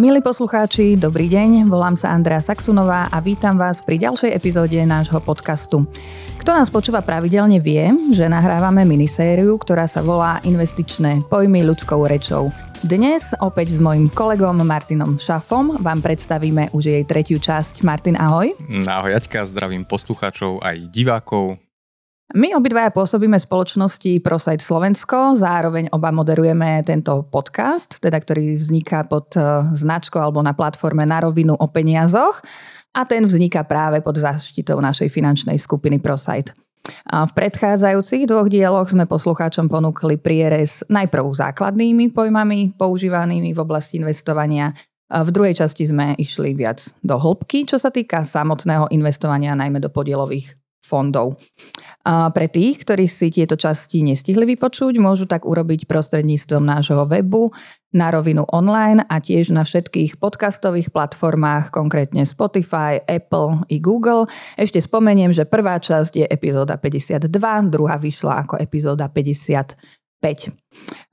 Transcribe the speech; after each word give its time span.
Milí 0.00 0.24
poslucháči, 0.24 0.96
dobrý 0.96 1.28
deň, 1.28 1.68
volám 1.68 1.92
sa 1.92 2.16
Andrea 2.16 2.40
Saxunová 2.40 3.12
a 3.12 3.20
vítam 3.20 3.60
vás 3.60 3.84
pri 3.84 4.00
ďalšej 4.00 4.32
epizóde 4.32 4.80
nášho 4.80 5.20
podcastu. 5.20 5.84
Kto 6.40 6.56
nás 6.56 6.72
počúva 6.72 7.04
pravidelne 7.04 7.60
vie, 7.60 7.92
že 8.08 8.24
nahrávame 8.24 8.88
minisériu, 8.88 9.60
ktorá 9.60 9.84
sa 9.84 10.00
volá 10.00 10.40
Investičné 10.48 11.28
pojmy 11.28 11.68
ľudskou 11.68 12.08
rečou. 12.08 12.48
Dnes 12.80 13.36
opäť 13.44 13.76
s 13.76 13.78
mojim 13.84 14.08
kolegom 14.08 14.64
Martinom 14.64 15.20
Šafom 15.20 15.76
vám 15.84 16.00
predstavíme 16.00 16.72
už 16.72 16.96
jej 16.96 17.04
tretiu 17.04 17.36
časť. 17.36 17.84
Martin, 17.84 18.16
ahoj. 18.16 18.56
Ahoj, 18.88 19.20
Jaťka, 19.20 19.44
zdravím 19.52 19.84
poslucháčov 19.84 20.64
aj 20.64 20.80
divákov. 20.88 21.60
My 22.30 22.54
obidvaja 22.54 22.94
pôsobíme 22.94 23.42
v 23.42 23.42
spoločnosti 23.42 24.22
ProSite 24.22 24.62
Slovensko, 24.62 25.34
zároveň 25.34 25.90
oba 25.90 26.14
moderujeme 26.14 26.78
tento 26.86 27.26
podcast, 27.26 27.98
teda 27.98 28.22
ktorý 28.22 28.54
vzniká 28.54 29.02
pod 29.02 29.34
e, 29.34 29.42
značkou 29.74 30.22
alebo 30.22 30.38
na 30.38 30.54
platforme 30.54 31.02
Na 31.02 31.26
rovinu 31.26 31.58
o 31.58 31.66
peniazoch 31.66 32.38
a 32.94 33.02
ten 33.02 33.26
vzniká 33.26 33.66
práve 33.66 33.98
pod 33.98 34.22
záštitou 34.22 34.78
našej 34.78 35.10
finančnej 35.10 35.58
skupiny 35.58 35.98
ProSite. 35.98 36.54
A 37.10 37.26
v 37.26 37.34
predchádzajúcich 37.34 38.30
dvoch 38.30 38.46
dieloch 38.46 38.86
sme 38.86 39.10
poslucháčom 39.10 39.66
ponúkli 39.66 40.14
prierez 40.14 40.86
najprv 40.86 41.26
základnými 41.34 42.14
pojmami 42.14 42.78
používanými 42.78 43.50
v 43.50 43.58
oblasti 43.58 43.98
investovania. 43.98 44.70
V 45.10 45.28
druhej 45.34 45.58
časti 45.66 45.82
sme 45.82 46.14
išli 46.14 46.54
viac 46.54 46.78
do 47.02 47.18
hĺbky, 47.18 47.66
čo 47.66 47.74
sa 47.74 47.90
týka 47.90 48.22
samotného 48.22 48.86
investovania, 48.94 49.58
najmä 49.58 49.82
do 49.82 49.90
podielových 49.90 50.60
fondov. 50.80 51.38
A 52.02 52.32
pre 52.32 52.48
tých, 52.48 52.82
ktorí 52.82 53.06
si 53.06 53.28
tieto 53.28 53.54
časti 53.54 54.00
nestihli 54.00 54.48
vypočuť, 54.56 54.96
môžu 54.96 55.28
tak 55.28 55.44
urobiť 55.44 55.84
prostredníctvom 55.84 56.64
nášho 56.64 57.04
webu 57.04 57.52
na 57.92 58.08
rovinu 58.14 58.46
online 58.54 59.02
a 59.04 59.18
tiež 59.18 59.50
na 59.50 59.66
všetkých 59.66 60.22
podcastových 60.22 60.94
platformách, 60.94 61.74
konkrétne 61.74 62.22
Spotify, 62.22 63.02
Apple 63.04 63.66
i 63.68 63.82
Google. 63.82 64.30
Ešte 64.54 64.78
spomeniem, 64.78 65.34
že 65.34 65.44
prvá 65.44 65.76
časť 65.76 66.24
je 66.24 66.26
epizóda 66.26 66.78
52, 66.78 67.28
druhá 67.68 67.98
vyšla 67.98 68.46
ako 68.46 68.62
epizóda 68.62 69.10
50 69.10 69.99
5. 70.20 70.52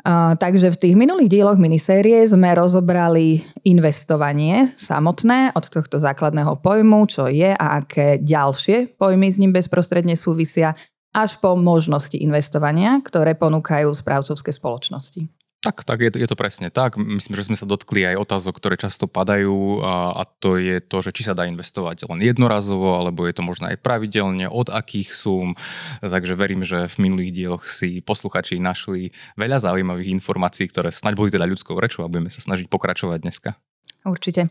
Uh, 0.08 0.36
takže 0.40 0.72
v 0.72 0.80
tých 0.80 0.96
minulých 0.96 1.32
dieloch 1.32 1.60
minisérie 1.60 2.24
sme 2.24 2.56
rozobrali 2.56 3.44
investovanie 3.68 4.72
samotné 4.80 5.52
od 5.56 5.66
tohto 5.68 6.00
základného 6.00 6.60
pojmu, 6.64 7.08
čo 7.12 7.28
je 7.28 7.52
a 7.52 7.84
aké 7.84 8.20
ďalšie 8.20 8.96
pojmy 8.96 9.28
s 9.28 9.40
ním 9.40 9.52
bezprostredne 9.52 10.16
súvisia, 10.16 10.76
až 11.16 11.40
po 11.42 11.58
možnosti 11.58 12.16
investovania, 12.20 13.00
ktoré 13.02 13.34
ponúkajú 13.34 13.90
správcovské 13.90 14.54
spoločnosti. 14.54 15.37
Tak, 15.68 15.84
tak 15.84 16.00
je 16.00 16.16
to, 16.16 16.18
je 16.24 16.28
to 16.32 16.40
presne 16.40 16.72
tak. 16.72 16.96
Myslím, 16.96 17.36
že 17.36 17.52
sme 17.52 17.60
sa 17.60 17.68
dotkli 17.68 18.08
aj 18.08 18.24
otázok, 18.24 18.56
ktoré 18.56 18.80
často 18.80 19.04
padajú 19.04 19.84
a, 19.84 20.16
a 20.16 20.24
to 20.24 20.56
je 20.56 20.80
to, 20.80 21.04
že 21.04 21.12
či 21.12 21.28
sa 21.28 21.36
dá 21.36 21.44
investovať 21.44 22.08
len 22.08 22.24
jednorazovo, 22.24 22.96
alebo 22.96 23.28
je 23.28 23.36
to 23.36 23.44
možno 23.44 23.68
aj 23.68 23.76
pravidelne, 23.84 24.48
od 24.48 24.72
akých 24.72 25.12
súm. 25.12 25.60
Takže 26.00 26.40
verím, 26.40 26.64
že 26.64 26.88
v 26.88 26.96
minulých 27.04 27.36
dieloch 27.36 27.68
si 27.68 28.00
posluchači 28.00 28.64
našli 28.64 29.12
veľa 29.36 29.60
zaujímavých 29.60 30.16
informácií, 30.16 30.72
ktoré 30.72 30.96
snaď 30.96 31.20
boli 31.20 31.36
teda 31.36 31.44
ľudskou 31.44 31.76
rečou 31.76 32.08
a 32.08 32.12
budeme 32.12 32.32
sa 32.32 32.40
snažiť 32.40 32.72
pokračovať 32.72 33.20
dneska. 33.28 33.60
Určite. 34.08 34.48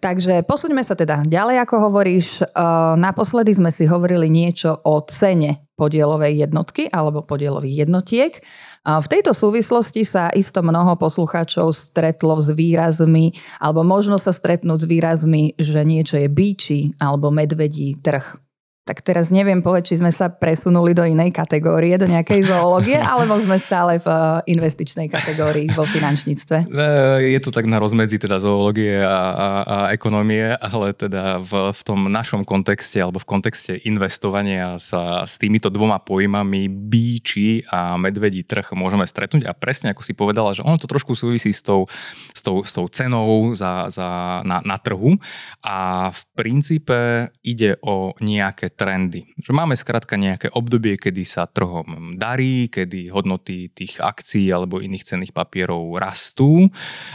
Takže 0.00 0.40
posuňme 0.48 0.80
sa 0.80 0.96
teda 0.96 1.20
ďalej, 1.28 1.68
ako 1.68 1.76
hovoríš. 1.92 2.48
Naposledy 2.96 3.52
sme 3.52 3.68
si 3.68 3.84
hovorili 3.84 4.32
niečo 4.32 4.72
o 4.72 5.04
cene 5.04 5.68
podielovej 5.76 6.48
jednotky 6.48 6.88
alebo 6.88 7.20
podielových 7.20 7.84
jednotiek. 7.84 8.40
V 8.86 9.06
tejto 9.12 9.36
súvislosti 9.36 10.08
sa 10.08 10.32
isto 10.32 10.64
mnoho 10.64 10.96
poslucháčov 10.96 11.76
stretlo 11.76 12.40
s 12.40 12.48
výrazmi, 12.48 13.36
alebo 13.60 13.84
možno 13.84 14.16
sa 14.16 14.32
stretnúť 14.32 14.78
s 14.80 14.86
výrazmi, 14.88 15.42
že 15.60 15.84
niečo 15.84 16.16
je 16.16 16.32
bíči 16.32 16.96
alebo 16.96 17.28
medvedí 17.28 18.00
trh. 18.00 18.45
Tak 18.86 19.02
teraz 19.02 19.34
neviem 19.34 19.66
povedať, 19.66 19.90
či 19.90 19.98
sme 19.98 20.14
sa 20.14 20.30
presunuli 20.30 20.94
do 20.94 21.02
inej 21.02 21.34
kategórie, 21.34 21.98
do 21.98 22.06
nejakej 22.06 22.46
zoológie, 22.46 22.94
alebo 23.10 23.34
sme 23.42 23.58
stále 23.58 23.98
v 23.98 24.06
eh, 24.06 24.54
investičnej 24.54 25.10
kategórii 25.10 25.66
vo 25.74 25.82
finančníctve. 25.82 26.58
Eh, 26.76 27.34
je 27.34 27.40
to 27.40 27.50
tak 27.50 27.64
na 27.64 27.80
rozmedzi 27.80 28.20
teda 28.20 28.36
zoológie 28.36 29.00
a, 29.00 29.08
a, 29.08 29.48
a 29.64 29.76
ekonomie, 29.96 30.54
ale 30.60 30.92
teda 30.92 31.40
v, 31.40 31.72
v 31.72 31.80
tom 31.82 32.06
našom 32.06 32.44
kontexte 32.44 33.00
alebo 33.00 33.16
v 33.16 33.26
kontexte 33.26 33.80
investovania 33.88 34.76
sa 34.76 35.24
s 35.24 35.40
týmito 35.40 35.72
dvoma 35.72 35.96
pojmami 35.98 36.68
bíči 36.68 37.64
a 37.72 37.96
medvedí 37.96 38.44
trh 38.44 38.76
môžeme 38.76 39.08
stretnúť 39.08 39.48
a 39.48 39.56
presne 39.56 39.96
ako 39.96 40.04
si 40.04 40.12
povedala, 40.12 40.52
že 40.52 40.62
ono 40.62 40.76
to 40.76 40.86
trošku 40.86 41.16
súvisí 41.16 41.50
s 41.50 41.64
tou, 41.64 41.88
s 42.36 42.44
tou, 42.44 42.60
s 42.60 42.76
tou 42.76 42.86
cenou 42.92 43.56
za, 43.56 43.88
za, 43.88 44.44
na, 44.44 44.60
na 44.60 44.76
trhu 44.76 45.16
a 45.64 46.10
v 46.12 46.22
princípe 46.36 47.32
ide 47.40 47.80
o 47.80 48.12
nejaké 48.20 48.75
trendy. 48.76 49.24
Že 49.40 49.56
máme 49.56 49.72
skrátka 49.72 50.20
nejaké 50.20 50.52
obdobie, 50.52 51.00
kedy 51.00 51.24
sa 51.24 51.48
trhom 51.48 52.20
darí, 52.20 52.68
kedy 52.68 53.08
hodnoty 53.08 53.72
tých 53.72 53.98
akcií 54.04 54.52
alebo 54.52 54.84
iných 54.84 55.08
cenných 55.08 55.32
papierov 55.32 55.96
rastú 55.96 56.68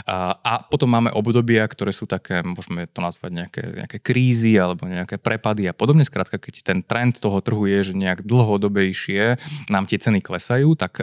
a, 0.10 0.42
a 0.42 0.54
potom 0.66 0.90
máme 0.90 1.14
obdobia, 1.14 1.64
ktoré 1.70 1.94
sú 1.94 2.10
také, 2.10 2.42
môžeme 2.42 2.90
to 2.90 3.00
nazvať 3.00 3.32
nejaké, 3.32 3.62
nejaké 3.86 3.98
krízy 4.02 4.58
alebo 4.58 4.90
nejaké 4.90 5.22
prepady 5.22 5.70
a 5.70 5.78
podobne. 5.78 6.02
Skrátka, 6.02 6.42
keď 6.42 6.66
ten 6.66 6.80
trend 6.82 7.22
toho 7.22 7.38
trhu 7.46 7.70
je, 7.70 7.94
že 7.94 7.94
nejak 7.94 8.26
dlhodobejšie 8.26 9.38
nám 9.70 9.86
tie 9.86 10.02
ceny 10.02 10.26
klesajú, 10.26 10.74
tak 10.74 10.98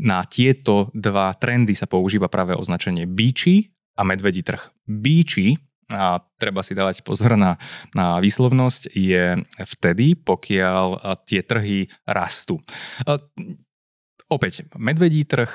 na 0.00 0.24
tieto 0.24 0.88
dva 0.96 1.36
trendy 1.36 1.76
sa 1.76 1.84
používa 1.84 2.32
práve 2.32 2.56
označenie 2.56 3.04
bíči 3.04 3.76
a 3.92 4.08
medvedí 4.08 4.40
trh. 4.40 4.72
Bíči 4.88 5.60
a 5.92 6.24
treba 6.40 6.64
si 6.64 6.72
dávať 6.72 7.04
pozor 7.04 7.36
na, 7.36 7.60
na 7.92 8.18
výslovnosť, 8.18 8.96
je 8.96 9.38
vtedy, 9.76 10.16
pokiaľ 10.16 11.20
tie 11.28 11.44
trhy 11.44 11.92
rastú. 12.08 12.58
Opäť, 14.32 14.64
medvedí 14.80 15.28
trh 15.28 15.52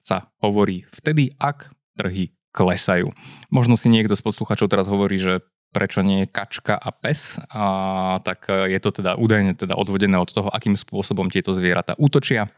sa 0.00 0.32
hovorí 0.40 0.88
vtedy, 0.96 1.36
ak 1.36 1.70
trhy 2.00 2.32
klesajú. 2.56 3.12
Možno 3.52 3.76
si 3.76 3.92
niekto 3.92 4.16
z 4.16 4.24
posluchačov 4.24 4.72
teraz 4.72 4.88
hovorí, 4.88 5.20
že 5.20 5.44
prečo 5.76 6.00
nie 6.00 6.24
kačka 6.24 6.72
a 6.72 6.88
pes, 6.88 7.36
a, 7.52 8.16
tak 8.24 8.48
je 8.48 8.78
to 8.80 8.96
teda 8.96 9.20
údajne 9.20 9.52
teda 9.52 9.76
odvodené 9.76 10.16
od 10.16 10.32
toho, 10.32 10.48
akým 10.48 10.72
spôsobom 10.72 11.28
tieto 11.28 11.52
zvieratá 11.52 11.92
útočia. 12.00 12.48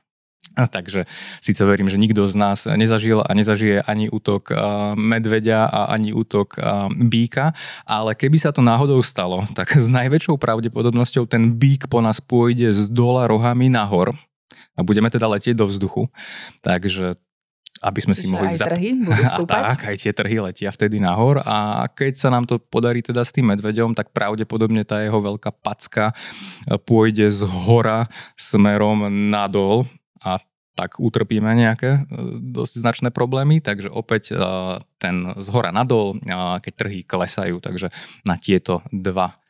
A 0.59 0.67
takže 0.67 1.07
síce 1.39 1.63
verím, 1.63 1.87
že 1.87 1.95
nikto 1.95 2.27
z 2.27 2.35
nás 2.35 2.67
nezažil 2.67 3.23
a 3.23 3.31
nezažije 3.31 3.79
ani 3.79 4.11
útok 4.11 4.51
medveďa 4.99 5.71
a 5.71 5.81
ani 5.95 6.11
útok 6.11 6.59
býka, 6.99 7.55
ale 7.87 8.19
keby 8.19 8.43
sa 8.43 8.51
to 8.51 8.59
náhodou 8.59 8.99
stalo, 9.07 9.47
tak 9.55 9.79
s 9.79 9.87
najväčšou 9.87 10.35
pravdepodobnosťou 10.35 11.31
ten 11.31 11.55
bík 11.55 11.87
po 11.87 12.03
nás 12.03 12.19
pôjde 12.19 12.75
z 12.75 12.91
dola 12.91 13.31
rohami 13.31 13.71
nahor 13.71 14.19
a 14.75 14.83
budeme 14.83 15.07
teda 15.15 15.31
letieť 15.31 15.55
do 15.55 15.71
vzduchu. 15.71 16.11
Takže 16.67 17.15
aby 17.79 18.01
sme 18.03 18.15
si 18.19 18.27
mohli... 18.27 18.59
Aj 18.59 18.75
trhy 18.75 18.99
budú 19.07 19.23
stúpať? 19.23 19.63
A 19.63 19.69
tak, 19.75 19.95
aj 19.95 19.97
tie 20.03 20.11
trhy 20.11 20.43
letia 20.43 20.71
vtedy 20.75 20.99
nahor 20.99 21.39
a 21.47 21.87
keď 21.87 22.19
sa 22.19 22.29
nám 22.35 22.51
to 22.51 22.59
podarí 22.59 23.03
teda 23.07 23.23
s 23.23 23.31
tým 23.31 23.55
medveďom, 23.55 23.95
tak 23.95 24.11
pravdepodobne 24.11 24.83
tá 24.83 24.99
jeho 25.03 25.23
veľká 25.23 25.55
packa 25.63 26.11
pôjde 26.83 27.31
z 27.31 27.47
hora 27.47 28.11
smerom 28.35 29.07
nadol 29.31 29.87
a 30.23 30.43
tak 30.79 31.03
utrpíme 31.03 31.51
nejaké 31.59 31.91
e, 31.91 32.01
dosť 32.55 32.75
značné 32.79 33.09
problémy, 33.11 33.59
takže 33.59 33.91
opäť 33.91 34.31
e, 34.31 34.35
ten 35.03 35.35
z 35.35 35.49
hora 35.51 35.75
nadol, 35.75 36.23
keď 36.63 36.73
trhy 36.75 37.03
klesajú, 37.03 37.59
takže 37.59 37.91
na 38.23 38.39
tieto 38.39 38.87
dva 38.95 39.43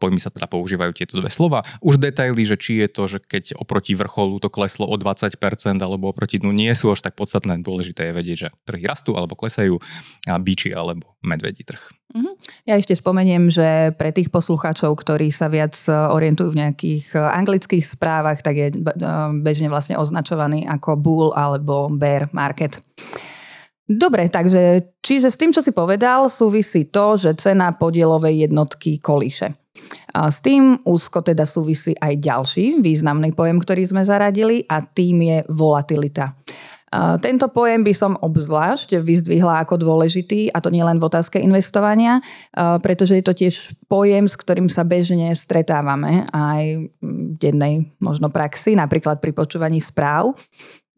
pojmy 0.00 0.16
sa 0.16 0.32
teda 0.32 0.48
používajú 0.48 0.96
tieto 0.96 1.20
dve 1.20 1.28
slova. 1.28 1.62
Už 1.84 2.00
detaily, 2.00 2.40
že 2.48 2.56
či 2.56 2.80
je 2.80 2.88
to, 2.88 3.04
že 3.04 3.20
keď 3.20 3.60
oproti 3.60 3.92
vrcholu 3.92 4.40
to 4.40 4.48
kleslo 4.48 4.88
o 4.88 4.96
20% 4.96 5.36
alebo 5.76 6.08
oproti 6.08 6.40
dnu 6.40 6.50
nie 6.56 6.72
sú 6.72 6.88
až 6.96 7.04
tak 7.04 7.20
podstatné. 7.20 7.60
Dôležité 7.60 8.10
je 8.10 8.16
vedieť, 8.16 8.36
že 8.40 8.48
trhy 8.64 8.88
rastú 8.88 9.12
alebo 9.14 9.36
klesajú, 9.36 9.76
a 10.24 10.40
bíči 10.40 10.72
alebo 10.72 11.20
medvedí 11.20 11.62
trh. 11.68 11.92
Mhm. 12.16 12.32
Ja 12.66 12.74
ešte 12.74 12.96
spomeniem, 12.96 13.52
že 13.52 13.94
pre 13.94 14.10
tých 14.10 14.32
poslucháčov, 14.32 14.96
ktorí 14.98 15.30
sa 15.30 15.46
viac 15.46 15.76
orientujú 15.86 16.56
v 16.56 16.60
nejakých 16.66 17.14
anglických 17.14 17.84
správach, 17.86 18.42
tak 18.42 18.56
je 18.58 18.68
e, 18.72 18.78
bežne 19.44 19.70
vlastne 19.70 19.94
označovaný 19.94 20.66
ako 20.66 20.98
bull 20.98 21.28
alebo 21.36 21.86
bear 21.92 22.26
market. 22.34 22.82
Dobre, 23.90 24.30
takže 24.30 24.94
čiže 25.02 25.34
s 25.34 25.38
tým, 25.38 25.50
čo 25.50 25.66
si 25.66 25.74
povedal, 25.74 26.30
súvisí 26.30 26.86
to, 26.86 27.18
že 27.18 27.34
cena 27.42 27.74
podielovej 27.74 28.46
jednotky 28.46 29.02
kolíše. 29.02 29.59
S 30.10 30.38
tým 30.42 30.82
úzko 30.82 31.22
teda 31.22 31.46
súvisí 31.46 31.94
aj 31.94 32.18
ďalší 32.18 32.82
významný 32.82 33.32
pojem, 33.32 33.62
ktorý 33.62 33.86
sme 33.86 34.02
zaradili 34.02 34.66
a 34.66 34.82
tým 34.82 35.22
je 35.22 35.38
volatilita. 35.46 36.34
Tento 37.22 37.46
pojem 37.54 37.86
by 37.86 37.94
som 37.94 38.18
obzvlášť 38.18 38.98
vyzdvihla 39.06 39.62
ako 39.62 39.78
dôležitý, 39.78 40.50
a 40.50 40.58
to 40.58 40.74
nielen 40.74 40.98
v 40.98 41.06
otázke 41.06 41.38
investovania, 41.38 42.18
pretože 42.82 43.14
je 43.14 43.22
to 43.22 43.30
tiež 43.30 43.78
pojem, 43.86 44.26
s 44.26 44.34
ktorým 44.34 44.66
sa 44.66 44.82
bežne 44.82 45.30
stretávame 45.38 46.26
aj 46.34 46.90
v 46.98 47.38
dennej 47.38 47.94
možno 48.02 48.26
praxi, 48.34 48.74
napríklad 48.74 49.22
pri 49.22 49.30
počúvaní 49.30 49.78
správ. 49.78 50.34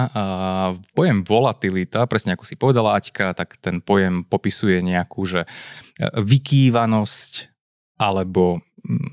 Pojem 0.94 1.18
volatilita, 1.26 2.06
presne 2.06 2.38
ako 2.38 2.46
si 2.46 2.54
povedala 2.54 2.94
Aťka, 2.94 3.34
tak 3.34 3.58
ten 3.58 3.82
pojem 3.82 4.22
popisuje 4.22 4.78
nejakú, 4.86 5.26
že 5.26 5.50
vykývanosť 6.14 7.49
alebo 8.00 8.64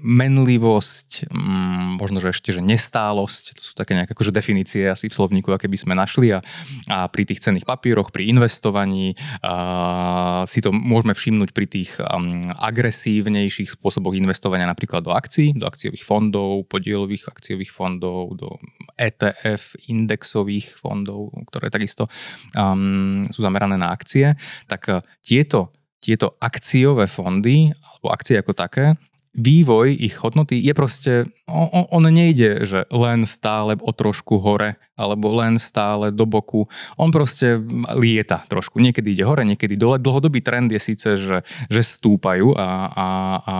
menlivosť, 0.02 1.28
mm, 1.28 2.00
možno, 2.00 2.24
že 2.24 2.32
ešte, 2.32 2.56
že 2.56 2.64
nestálosť, 2.64 3.60
to 3.60 3.62
sú 3.62 3.74
také 3.76 4.00
nejaké 4.00 4.16
akože 4.16 4.32
definície 4.32 4.88
asi 4.88 5.12
v 5.12 5.18
slovníku, 5.20 5.52
aké 5.52 5.68
by 5.68 5.76
sme 5.76 5.94
našli 5.94 6.32
a, 6.32 6.40
a 6.88 7.12
pri 7.12 7.28
tých 7.28 7.44
cenných 7.44 7.68
papieroch, 7.68 8.16
pri 8.16 8.32
investovaní 8.32 9.20
a, 9.44 10.48
si 10.48 10.64
to 10.64 10.72
môžeme 10.72 11.12
všimnúť 11.12 11.52
pri 11.52 11.68
tých 11.68 12.00
um, 12.00 12.48
agresívnejších 12.48 13.76
spôsoboch 13.76 14.16
investovania 14.16 14.72
napríklad 14.72 15.04
do 15.04 15.12
akcií, 15.12 15.52
do 15.60 15.68
akciových 15.68 16.08
fondov, 16.08 16.64
podielových 16.72 17.28
akciových 17.28 17.76
fondov, 17.76 18.40
do 18.40 18.56
ETF 18.96 19.76
indexových 19.92 20.80
fondov, 20.80 21.36
ktoré 21.52 21.68
takisto 21.68 22.08
um, 22.56 23.28
sú 23.28 23.44
zamerané 23.44 23.76
na 23.76 23.92
akcie, 23.92 24.40
tak 24.72 24.88
uh, 24.88 25.04
tieto 25.20 25.76
tieto 26.08 26.40
akciové 26.40 27.12
fondy, 27.12 27.68
alebo 27.76 28.08
akcie 28.16 28.40
ako 28.40 28.56
také, 28.56 28.96
vývoj 29.38 29.94
ich 29.94 30.18
hodnoty 30.18 30.58
je 30.58 30.74
proste, 30.74 31.12
on, 31.46 31.86
on 31.94 32.04
nejde, 32.10 32.66
že 32.66 32.90
len 32.90 33.30
stále 33.30 33.78
o 33.78 33.94
trošku 33.94 34.42
hore, 34.42 34.82
alebo 34.98 35.30
len 35.38 35.62
stále 35.62 36.10
do 36.10 36.26
boku. 36.26 36.66
On 36.98 37.14
proste 37.14 37.62
lieta 37.94 38.42
trošku. 38.50 38.82
Niekedy 38.82 39.14
ide 39.14 39.24
hore, 39.30 39.46
niekedy 39.46 39.78
dole. 39.78 40.02
Dlhodobý 40.02 40.42
trend 40.42 40.74
je 40.74 40.82
síce, 40.82 41.22
že, 41.22 41.46
že 41.70 41.82
stúpajú 41.86 42.58
a, 42.58 42.90
a, 42.90 43.08
a 43.38 43.56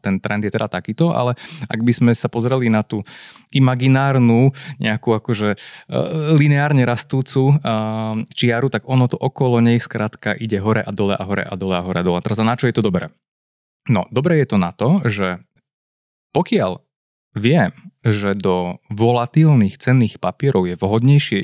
ten 0.00 0.16
trend 0.16 0.48
je 0.48 0.50
teda 0.50 0.72
takýto, 0.72 1.12
ale 1.12 1.36
ak 1.68 1.80
by 1.84 1.92
sme 1.92 2.12
sa 2.16 2.32
pozreli 2.32 2.72
na 2.72 2.80
tú 2.80 3.04
imaginárnu, 3.52 4.56
nejakú 4.80 5.12
akože 5.12 5.60
uh, 5.60 6.32
lineárne 6.40 6.88
rastúcu 6.88 7.60
uh, 7.60 8.16
čiaru, 8.32 8.72
tak 8.72 8.88
ono 8.88 9.04
to 9.12 9.20
okolo 9.20 9.60
nej 9.60 9.76
skrátka 9.76 10.32
ide 10.32 10.56
hore 10.56 10.80
a 10.80 10.88
dole 10.88 11.12
a 11.12 11.24
hore 11.28 11.44
a 11.44 11.52
dole 11.52 11.76
a 11.76 11.84
hore 11.84 12.00
a 12.00 12.06
dole. 12.06 12.24
Teraz 12.24 12.40
na 12.40 12.56
čo 12.56 12.64
je 12.64 12.74
to 12.74 12.80
dobré? 12.80 13.12
No, 13.90 14.06
dobre 14.14 14.38
je 14.38 14.46
to 14.46 14.58
na 14.62 14.70
to, 14.70 15.02
že 15.06 15.42
pokiaľ 16.30 16.80
viem, 17.34 17.72
že 18.04 18.36
do 18.36 18.78
volatilných 18.92 19.78
cenných 19.78 20.20
papierov 20.22 20.68
je 20.68 20.76
vhodnejšie 20.78 21.38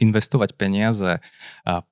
investovať 0.00 0.54
peniaze 0.56 1.20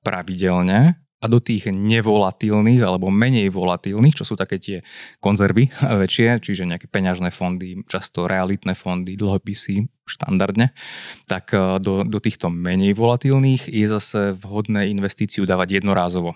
pravidelne 0.01 0.97
a 1.21 1.25
do 1.29 1.37
tých 1.37 1.69
nevolatilných 1.69 2.81
alebo 2.81 3.13
menej 3.13 3.53
volatilných, 3.53 4.17
čo 4.17 4.25
sú 4.25 4.33
také 4.33 4.57
tie 4.57 4.77
konzervy 5.21 5.69
väčšie, 6.01 6.41
čiže 6.41 6.65
nejaké 6.65 6.89
peňažné 6.89 7.29
fondy, 7.29 7.85
často 7.85 8.25
realitné 8.25 8.73
fondy, 8.73 9.13
dlhopisy 9.13 9.85
štandardne, 10.11 10.75
tak 11.31 11.55
e, 11.55 11.79
do, 11.79 12.03
do 12.03 12.19
týchto 12.19 12.51
menej 12.51 12.91
volatilných 12.91 13.71
je 13.71 13.87
zase 13.87 14.35
vhodné 14.35 14.91
investíciu 14.91 15.47
dávať 15.47 15.79
jednorázovo. 15.79 16.35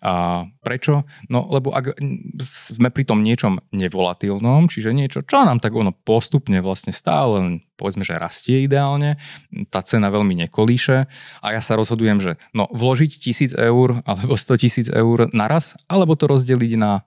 A 0.00 0.44
prečo? 0.64 1.04
No 1.28 1.44
lebo 1.52 1.76
ak 1.76 2.00
sme 2.40 2.88
pri 2.88 3.04
tom 3.04 3.20
niečom 3.20 3.60
nevolatilnom, 3.76 4.72
čiže 4.72 4.96
niečo, 4.96 5.20
čo 5.20 5.44
nám 5.44 5.60
tak 5.60 5.76
ono 5.76 5.92
postupne 5.92 6.64
vlastne 6.64 6.96
stále, 6.96 7.60
povedzme, 7.76 8.00
že 8.00 8.16
rastie 8.16 8.64
ideálne, 8.64 9.20
tá 9.68 9.84
cena 9.84 10.08
veľmi 10.08 10.32
nekolíše 10.48 11.04
a 11.44 11.46
ja 11.52 11.60
sa 11.60 11.76
rozhodujem, 11.76 12.24
že 12.24 12.32
no 12.56 12.72
vložiť 12.72 13.20
tisíc 13.20 13.52
eur 13.52 14.00
alebo 14.08 14.36
100 14.36 14.64
tisíc 14.64 14.88
eur 14.88 15.28
naraz, 15.36 15.76
alebo 15.92 16.16
to 16.16 16.24
rozdeliť 16.24 16.72
na 16.80 17.04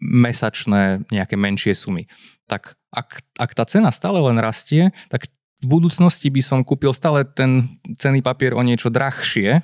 mesačné 0.00 1.06
nejaké 1.12 1.36
menšie 1.38 1.72
sumy. 1.76 2.08
Tak 2.46 2.78
ak, 2.96 3.20
ak 3.36 3.50
tá 3.52 3.68
cena 3.68 3.92
stále 3.92 4.16
len 4.24 4.40
rastie, 4.40 4.88
tak 5.12 5.28
v 5.60 5.66
budúcnosti 5.68 6.32
by 6.32 6.40
som 6.40 6.64
kúpil 6.64 6.96
stále 6.96 7.28
ten 7.28 7.80
cenný 8.00 8.24
papier 8.24 8.56
o 8.56 8.64
niečo 8.64 8.88
drahšie, 8.88 9.60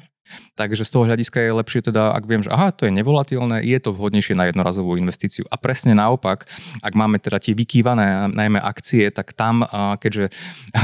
Takže 0.56 0.84
z 0.84 0.90
toho 0.92 1.04
hľadiska 1.08 1.38
je 1.40 1.52
lepšie 1.52 1.80
teda, 1.92 2.12
ak 2.12 2.24
viem, 2.24 2.40
že 2.40 2.48
aha, 2.52 2.72
to 2.72 2.88
je 2.88 2.92
nevolatilné, 2.94 3.64
je 3.64 3.78
to 3.80 3.92
vhodnejšie 3.92 4.36
na 4.36 4.48
jednorazovú 4.48 4.96
investíciu. 4.96 5.44
A 5.48 5.60
presne 5.60 5.92
naopak, 5.92 6.48
ak 6.80 6.92
máme 6.96 7.20
teda 7.20 7.40
tie 7.40 7.52
vykývané 7.52 8.32
najmä 8.32 8.60
akcie, 8.60 9.12
tak 9.12 9.36
tam, 9.36 9.64
keďže 10.00 10.32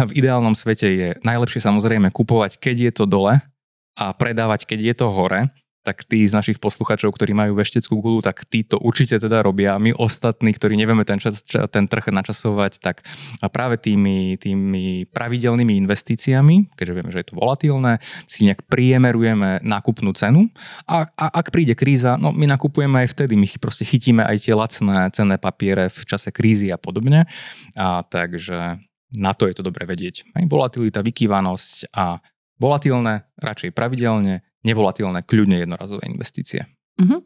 v 0.08 0.12
ideálnom 0.12 0.52
svete 0.52 0.88
je 0.88 1.08
najlepšie 1.24 1.64
samozrejme 1.64 2.12
kupovať, 2.12 2.60
keď 2.60 2.76
je 2.76 2.92
to 2.92 3.04
dole 3.08 3.40
a 3.98 4.04
predávať, 4.14 4.68
keď 4.68 4.78
je 4.92 4.94
to 4.94 5.06
hore, 5.10 5.40
tak 5.88 6.04
tí 6.04 6.28
z 6.28 6.36
našich 6.36 6.60
posluchačov, 6.60 7.16
ktorí 7.16 7.32
majú 7.32 7.56
vešteckú 7.56 7.96
gulu, 7.96 8.20
tak 8.20 8.44
tí 8.44 8.60
to 8.60 8.76
určite 8.76 9.16
teda 9.16 9.40
robia. 9.40 9.80
My 9.80 9.96
ostatní, 9.96 10.52
ktorí 10.52 10.76
nevieme 10.76 11.08
ten, 11.08 11.16
čas, 11.16 11.40
ten 11.48 11.88
trh 11.88 12.12
načasovať, 12.12 12.84
tak 12.84 13.08
práve 13.48 13.80
tými, 13.80 14.36
tými 14.36 15.08
pravidelnými 15.08 15.80
investíciami, 15.80 16.76
keďže 16.76 16.92
vieme, 16.92 17.08
že 17.08 17.24
je 17.24 17.28
to 17.32 17.40
volatilné, 17.40 18.04
si 18.28 18.44
nejak 18.44 18.68
priemerujeme 18.68 19.64
nákupnú 19.64 20.12
cenu 20.12 20.52
a, 20.84 21.08
a 21.08 21.26
ak 21.40 21.48
príde 21.48 21.72
kríza, 21.72 22.20
no 22.20 22.36
my 22.36 22.44
nakupujeme 22.44 23.08
aj 23.08 23.16
vtedy, 23.16 23.40
my 23.40 23.48
proste 23.56 23.88
chytíme 23.88 24.20
aj 24.20 24.44
tie 24.44 24.52
lacné 24.52 25.08
cenné 25.16 25.40
papiere 25.40 25.88
v 25.88 26.00
čase 26.04 26.28
krízy 26.28 26.68
a 26.68 26.76
podobne. 26.76 27.24
A 27.72 28.04
takže 28.04 28.82
na 29.16 29.32
to 29.32 29.48
je 29.48 29.56
to 29.56 29.64
dobre 29.64 29.88
vedieť. 29.88 30.36
Aj 30.36 30.44
volatilita, 30.44 31.00
vykývanosť 31.00 31.96
a 31.96 32.20
volatilné 32.58 33.26
radšej 33.38 33.70
pravidelne, 33.72 34.42
nevolatilné, 34.66 35.24
kľudne 35.24 35.62
jednorazové 35.62 36.06
investície. 36.10 36.66
Uh-huh. 36.98 37.22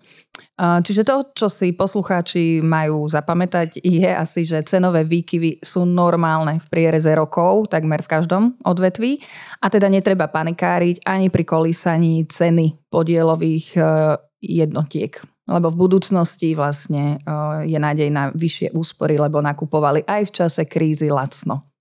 Čiže 0.63 1.03
to, 1.09 1.33
čo 1.33 1.49
si 1.49 1.73
poslucháči 1.73 2.61
majú 2.61 3.09
zapamätať, 3.09 3.81
je 3.81 4.05
asi, 4.05 4.45
že 4.45 4.69
cenové 4.69 5.03
výkyvy 5.09 5.65
sú 5.65 5.89
normálne 5.89 6.61
v 6.61 6.67
priereze 6.69 7.09
rokov, 7.17 7.73
takmer 7.73 8.05
v 8.05 8.13
každom 8.13 8.43
odvetví. 8.63 9.25
A 9.65 9.73
teda 9.73 9.89
netreba 9.89 10.29
panikáriť 10.29 11.09
ani 11.09 11.33
pri 11.33 11.45
kolísaní 11.49 12.29
ceny 12.29 12.85
podielových 12.93 13.67
e, 13.75 13.81
jednotiek. 14.45 15.17
Lebo 15.49 15.73
v 15.73 15.81
budúcnosti 15.89 16.53
vlastne 16.53 17.17
e, 17.17 17.67
je 17.73 17.79
nádej 17.81 18.13
na 18.13 18.29
vyššie 18.37 18.77
úspory, 18.77 19.17
lebo 19.17 19.41
nakupovali 19.41 20.05
aj 20.05 20.23
v 20.29 20.35
čase 20.37 20.63
krízy 20.69 21.09
lacno. 21.09 21.72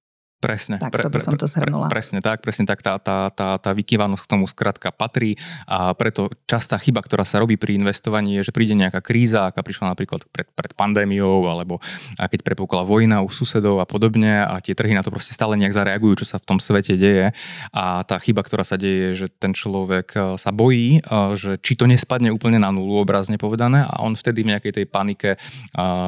Presne. 0.41 0.81
Tak 0.81 0.89
pre, 0.89 1.05
by 1.05 1.21
som 1.21 1.38
to 1.38 1.45
zhrnula. 1.45 1.86
Pre, 1.86 2.01
presne 2.01 2.19
tak, 2.19 2.41
presne 2.41 2.65
tak. 2.65 2.81
Tá, 2.81 2.98
tá, 2.98 3.29
tá, 3.29 3.62
tá 3.62 3.71
vykývanosť 3.77 4.25
k 4.25 4.31
tomu 4.33 4.50
skrátka 4.50 4.89
patrí 4.89 5.38
a 5.69 5.93
preto 5.93 6.33
častá 6.50 6.81
chyba, 6.81 7.05
ktorá 7.05 7.21
sa 7.21 7.38
robí 7.38 7.62
pri 7.62 7.77
investovaní 7.77 8.41
je, 8.41 8.50
že 8.50 8.51
príde 8.51 8.74
nejaká 8.74 9.05
kríza, 9.05 9.53
aká 9.53 9.62
prišla 9.62 9.93
napríklad 9.93 10.25
pred, 10.33 10.50
pred 10.50 10.74
pandémiou 10.74 11.45
alebo 11.45 11.77
keď 12.17 12.41
prepukla 12.41 12.81
vojna 12.81 13.21
u 13.21 13.29
susedov 13.29 13.77
a 13.77 13.86
podobne 13.86 14.41
a 14.41 14.57
tie 14.65 14.74
trhy 14.74 14.98
na 14.98 15.05
to 15.05 15.13
proste 15.13 15.38
stále 15.38 15.53
nejak 15.53 15.77
zareagujú, 15.77 16.25
čo 16.25 16.33
sa 16.33 16.41
v 16.41 16.48
tom 16.50 16.57
svete 16.57 16.98
deje 16.98 17.38
a 17.69 18.01
tá 18.01 18.17
chyba, 18.17 18.41
ktorá 18.41 18.65
sa 18.65 18.81
deje, 18.81 19.13
že 19.13 19.27
ten 19.29 19.53
človek 19.53 20.07
e, 20.17 20.19
sa 20.41 20.50
bojí, 20.50 21.00
e, 21.00 21.38
že 21.38 21.62
či 21.62 21.77
to 21.77 21.86
nespadne 21.86 22.33
úplne 22.33 22.57
na 22.57 22.74
nulu, 22.74 23.05
obrazne 23.05 23.38
povedané 23.38 23.86
a 23.86 24.01
on 24.01 24.17
vtedy 24.17 24.41
v 24.41 24.57
nejakej 24.57 24.74
tej 24.81 24.86
panike 24.89 25.29
e, 25.36 25.38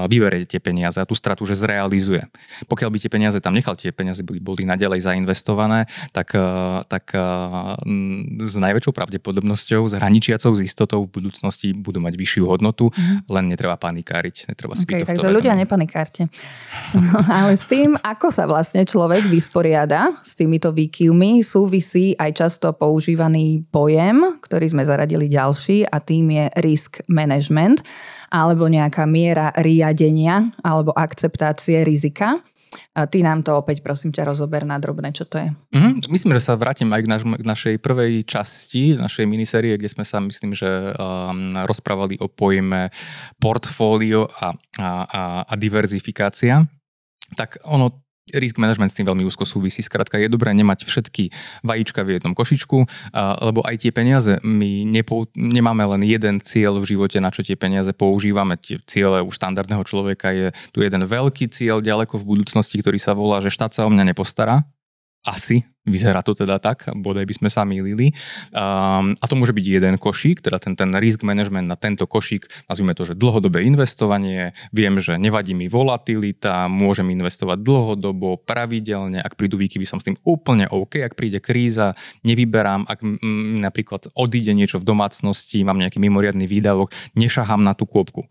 vyberie 0.10 0.50
tie 0.50 0.58
peniaze 0.58 0.98
a 0.98 1.06
tú 1.06 1.13
stratu, 1.13 1.46
že 1.46 1.54
zrealizuje. 1.54 2.25
Pokiaľ 2.66 2.90
by 2.90 2.98
tie 2.98 3.12
peniaze 3.12 3.38
tam 3.38 3.54
nechal, 3.54 3.78
tie 3.78 3.94
peniaze 3.94 4.23
by 4.24 4.39
boli 4.39 4.63
naďalej 4.63 5.03
zainvestované, 5.03 5.86
tak, 6.15 6.34
eh, 6.34 6.42
tak 6.88 7.12
eh, 7.13 7.22
s 8.44 8.56
najväčšou 8.56 8.94
pravdepodobnosťou, 8.96 9.92
s 9.92 9.94
hraničiacou 10.00 10.56
z 10.56 10.62
istotou 10.63 11.06
v 11.06 11.20
budúcnosti 11.20 11.75
budú 11.75 12.00
mať 12.00 12.15
vyššiu 12.15 12.44
hodnotu, 12.48 12.89
mm. 12.89 13.27
len 13.27 13.46
netreba 13.51 13.75
panikáriť. 13.75 14.50
Netreba 14.50 14.74
si 14.74 14.88
okay, 14.88 15.03
takže 15.03 15.27
ľudia 15.30 15.53
nepanikárte. 15.53 16.32
No, 16.94 17.20
ale 17.25 17.60
s 17.60 17.68
tým, 17.68 18.00
ako 18.00 18.32
sa 18.32 18.48
vlastne 18.48 18.88
človek 18.88 19.27
vysporiada 19.27 20.13
s 20.24 20.38
týmito 20.38 20.72
výkyvmi, 20.72 21.44
súvisí 21.44 22.15
aj 22.15 22.32
často 22.38 22.72
používaný 22.74 23.65
pojem, 23.70 24.39
ktorý 24.39 24.72
sme 24.72 24.84
zaradili 24.88 25.27
ďalší 25.27 25.89
a 25.89 26.00
tým 26.00 26.32
je 26.32 26.46
risk 26.62 27.03
management 27.10 27.84
alebo 28.34 28.65
nejaká 28.65 29.06
miera 29.06 29.53
riadenia 29.53 30.50
alebo 30.65 30.89
akceptácie 30.98 31.86
rizika. 31.86 32.42
Ty 32.94 33.18
nám 33.25 33.42
to 33.42 33.58
opäť 33.58 33.82
prosím 33.82 34.13
ťa 34.13 34.30
rozober 34.30 34.68
na 34.68 34.77
drobné, 34.77 35.15
čo 35.15 35.25
to 35.25 35.42
je. 35.42 35.50
Mm-hmm. 35.50 36.12
Myslím, 36.12 36.36
že 36.38 36.46
sa 36.46 36.60
vrátim 36.60 36.92
aj 36.92 37.01
k, 37.01 37.08
naš, 37.10 37.24
k 37.25 37.46
našej 37.46 37.75
prvej 37.82 38.13
časti, 38.27 39.00
našej 39.00 39.25
minisérie, 39.25 39.74
kde 39.80 39.89
sme 39.89 40.06
sa, 40.06 40.22
myslím, 40.22 40.53
že 40.53 40.68
um, 40.68 41.56
rozprávali 41.65 42.20
o 42.20 42.30
pojme 42.30 42.94
portfólio 43.42 44.30
a, 44.30 44.53
a, 44.77 44.89
a, 45.06 45.22
a 45.48 45.53
diverzifikácia. 45.58 46.65
Tak 47.34 47.65
ono 47.65 48.03
risk 48.32 48.56
management 48.56 48.96
s 48.96 48.98
tým 49.01 49.03
veľmi 49.03 49.27
úzko 49.27 49.44
súvisí. 49.44 49.84
Skrátka 49.84 50.15
je 50.15 50.32
dobré 50.32 50.56
nemať 50.56 50.88
všetky 50.88 51.34
vajíčka 51.68 52.08
v 52.08 52.15
jednom 52.15 52.32
košičku, 52.32 52.77
lebo 53.44 53.60
aj 53.68 53.84
tie 53.84 53.92
peniaze, 53.92 54.39
my 54.48 54.88
nepo, 54.88 55.27
nemáme 55.36 55.84
len 55.98 56.08
jeden 56.08 56.39
cieľ 56.39 56.80
v 56.80 56.96
živote, 56.96 57.20
na 57.20 57.36
čo 57.36 57.44
tie 57.44 57.60
peniaze 57.60 57.92
používame. 57.92 58.56
Tie 58.56 58.80
ciele 58.88 59.20
u 59.20 59.27
štandardného 59.27 59.84
človeka 59.84 60.32
je 60.32 60.56
tu 60.72 60.80
jeden 60.80 61.03
veľký 61.03 61.51
cieľ 61.51 61.84
ďaleko 61.84 62.15
v 62.15 62.27
budúcnosti, 62.38 62.80
ktorý 62.80 62.96
sa 62.96 63.12
volá, 63.12 63.44
že 63.44 63.51
štát 63.51 63.75
sa 63.75 63.84
o 63.84 63.92
mňa 63.92 64.15
nepostará. 64.15 64.63
Asi, 65.24 65.68
Vyzerá 65.84 66.24
to 66.24 66.32
teda 66.32 66.63
tak, 66.63 66.88
bodaj 66.96 67.28
by 67.28 67.36
sme 67.36 67.50
sa 67.52 67.68
mýlili. 67.68 68.16
Um, 68.56 69.20
a 69.20 69.25
to 69.28 69.36
môže 69.36 69.52
byť 69.52 69.66
jeden 69.68 70.00
košík, 70.00 70.40
teda 70.40 70.56
ten, 70.56 70.80
ten 70.80 70.96
risk 70.96 71.28
management 71.28 71.68
na 71.68 71.75
tento 71.75 72.08
košík, 72.08 72.72
nazvime 72.72 72.96
to, 72.96 73.04
že 73.04 73.20
dlhodobé 73.20 73.68
investovanie, 73.68 74.56
viem, 74.72 74.96
že 75.04 75.20
nevadí 75.20 75.52
mi 75.52 75.68
volatilita, 75.68 76.72
môžem 76.72 77.12
investovať 77.12 77.60
dlhodobo, 77.60 78.40
pravidelne, 78.40 79.20
ak 79.20 79.36
prídu 79.36 79.60
výkyvy, 79.60 79.84
som 79.84 80.00
s 80.00 80.08
tým 80.08 80.16
úplne 80.24 80.72
OK, 80.72 81.04
ak 81.04 81.20
príde 81.20 81.44
kríza, 81.44 82.00
nevyberám, 82.24 82.88
ak 82.88 83.04
m, 83.04 83.60
napríklad 83.60 84.08
odíde 84.16 84.56
niečo 84.56 84.80
v 84.80 84.88
domácnosti, 84.88 85.68
mám 85.68 85.84
nejaký 85.84 86.00
mimoriadný 86.00 86.48
výdavok, 86.48 86.96
nešahám 87.20 87.60
na 87.60 87.75
tú 87.75 87.84
kôpku. 87.84 88.24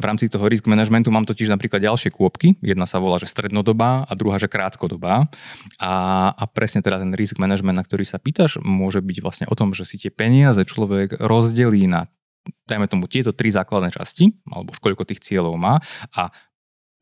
V 0.00 0.04
rámci 0.04 0.32
toho 0.32 0.48
risk 0.48 0.64
managementu 0.64 1.12
mám 1.12 1.28
totiž 1.28 1.52
napríklad 1.52 1.84
ďalšie 1.84 2.08
kôpky, 2.08 2.56
jedna 2.64 2.88
sa 2.88 3.04
volá, 3.04 3.20
že 3.20 3.28
strednodobá 3.28 4.08
a 4.08 4.12
druhá, 4.16 4.40
že 4.40 4.48
krátkodobá. 4.48 5.28
A, 5.76 5.92
a 6.32 6.44
presne 6.48 6.85
teda 6.86 7.02
ten 7.02 7.10
risk 7.18 7.42
management, 7.42 7.82
na 7.82 7.82
ktorý 7.82 8.06
sa 8.06 8.22
pýtaš, 8.22 8.62
môže 8.62 9.02
byť 9.02 9.18
vlastne 9.18 9.46
o 9.50 9.54
tom, 9.58 9.74
že 9.74 9.82
si 9.82 9.98
tie 9.98 10.14
peniaze 10.14 10.62
človek 10.62 11.18
rozdelí 11.18 11.90
na 11.90 12.06
dajme 12.70 12.86
tomu 12.86 13.10
tieto 13.10 13.34
tri 13.34 13.50
základné 13.50 13.90
časti, 13.90 14.30
alebo 14.46 14.70
koľko 14.78 15.02
tých 15.02 15.18
cieľov 15.18 15.58
má 15.58 15.82
a 16.14 16.30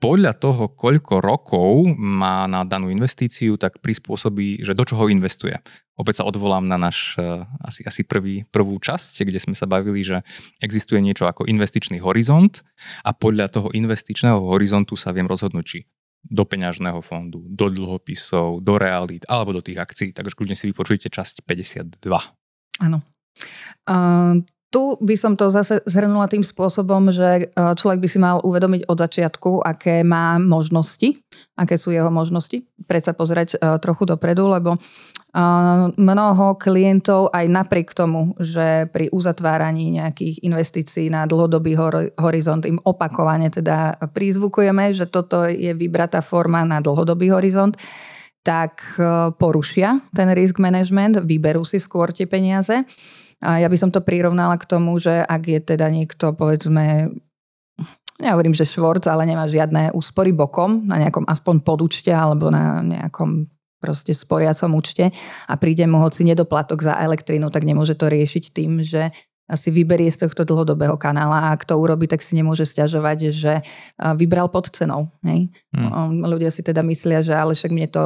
podľa 0.03 0.37
toho, 0.37 0.69
koľko 0.69 1.25
rokov 1.25 1.97
má 1.97 2.45
na 2.45 2.67
danú 2.69 2.93
investíciu, 2.93 3.57
tak 3.57 3.81
prispôsobí, 3.81 4.61
že 4.61 4.77
do 4.77 4.85
čoho 4.85 5.09
investuje. 5.09 5.57
Opäť 5.97 6.21
sa 6.21 6.29
odvolám 6.29 6.67
na 6.69 6.77
náš 6.77 7.17
uh, 7.17 7.49
asi, 7.65 7.87
asi 7.89 8.05
prvý, 8.05 8.45
prvú 8.53 8.77
časť, 8.77 9.25
kde 9.25 9.41
sme 9.41 9.57
sa 9.57 9.65
bavili, 9.65 10.05
že 10.05 10.21
existuje 10.61 11.01
niečo 11.01 11.25
ako 11.25 11.49
investičný 11.49 12.05
horizont 12.05 12.61
a 13.01 13.17
podľa 13.17 13.49
toho 13.49 13.69
investičného 13.73 14.45
horizontu 14.45 14.99
sa 14.99 15.15
viem 15.15 15.25
rozhodnúť, 15.25 15.65
či 15.65 15.79
do 16.25 16.45
peňažného 16.49 17.05
fondu, 17.05 17.45
do 17.45 17.69
dlhopisov, 17.69 18.65
do 18.65 18.75
realít 18.81 19.29
alebo 19.29 19.53
do 19.53 19.61
tých 19.61 19.79
akcií. 19.79 20.11
Takže 20.17 20.35
kľudne 20.35 20.57
si 20.57 20.73
vypočujte 20.73 21.13
časť 21.13 21.45
52. 21.45 22.01
Áno. 22.81 22.99
Uh, 23.85 24.41
tu 24.75 24.99
by 24.99 25.15
som 25.15 25.39
to 25.39 25.55
zase 25.55 25.87
zhrnula 25.87 26.27
tým 26.27 26.43
spôsobom, 26.43 27.15
že 27.15 27.47
človek 27.55 28.03
by 28.03 28.09
si 28.11 28.19
mal 28.19 28.43
uvedomiť 28.43 28.91
od 28.91 28.99
začiatku, 28.99 29.63
aké 29.63 30.03
má 30.03 30.43
možnosti, 30.43 31.23
aké 31.55 31.79
sú 31.79 31.95
jeho 31.95 32.11
možnosti, 32.11 32.67
predsa 32.91 33.15
pozrieť 33.15 33.55
trochu 33.79 34.03
dopredu, 34.03 34.51
lebo 34.51 34.75
mnoho 35.95 36.59
klientov 36.59 37.31
aj 37.31 37.47
napriek 37.47 37.95
tomu, 37.95 38.35
že 38.43 38.91
pri 38.91 39.15
uzatváraní 39.15 39.95
nejakých 39.95 40.43
investícií 40.43 41.07
na 41.07 41.23
dlhodobý 41.27 41.79
horizont 42.19 42.67
im 42.67 42.83
opakovane 42.83 43.55
teda 43.55 43.95
prizvukujeme, 44.11 44.91
že 44.91 45.07
toto 45.07 45.47
je 45.47 45.71
vybratá 45.71 46.19
forma 46.19 46.67
na 46.67 46.83
dlhodobý 46.83 47.31
horizont, 47.31 47.79
tak 48.45 49.01
e, 49.01 49.33
porušia 49.35 50.05
ten 50.13 50.29
risk 50.37 50.61
management, 50.61 51.25
vyberú 51.25 51.65
si 51.65 51.81
skôr 51.81 52.13
tie 52.13 52.29
peniaze. 52.29 52.85
A 53.45 53.61
ja 53.61 53.69
by 53.69 53.77
som 53.77 53.93
to 53.93 54.01
prirovnala 54.01 54.57
k 54.57 54.65
tomu, 54.65 54.97
že 54.97 55.21
ak 55.21 55.43
je 55.45 55.61
teda 55.61 55.93
niekto, 55.93 56.33
povedzme, 56.33 57.13
nehovorím, 58.17 58.57
že 58.57 58.65
švorc, 58.65 59.05
ale 59.05 59.29
nemá 59.29 59.45
žiadne 59.45 59.93
úspory 59.93 60.33
bokom 60.33 60.89
na 60.89 60.97
nejakom 60.97 61.29
aspoň 61.29 61.61
podúčte 61.61 62.09
alebo 62.09 62.49
na 62.49 62.81
nejakom 62.81 63.47
proste 63.85 64.17
sporiacom 64.17 64.81
účte 64.81 65.13
a 65.45 65.55
príde 65.61 65.85
mu 65.85 66.01
hoci 66.01 66.25
nedoplatok 66.25 66.81
za 66.81 66.97
elektrínu, 66.97 67.53
tak 67.53 67.69
nemôže 67.69 67.93
to 67.93 68.09
riešiť 68.09 68.57
tým, 68.57 68.81
že 68.81 69.13
asi 69.45 69.69
vyberie 69.69 70.09
z 70.09 70.25
tohto 70.25 70.49
dlhodobého 70.49 70.97
kanála 70.97 71.37
a 71.37 71.53
ak 71.53 71.69
to 71.69 71.77
urobí, 71.77 72.09
tak 72.09 72.25
si 72.25 72.33
nemôže 72.33 72.65
stiažovať, 72.65 73.29
že 73.29 73.61
vybral 74.17 74.49
pod 74.49 74.73
cenou. 74.73 75.13
Hej? 75.21 75.53
Hmm. 75.69 76.25
Ľudia 76.25 76.49
si 76.49 76.65
teda 76.65 76.81
myslia, 76.81 77.21
že 77.21 77.37
ale 77.37 77.53
však 77.53 77.69
mne 77.69 77.85
to 77.93 78.05